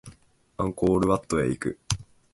[0.57, 1.79] アンコールワットへ行く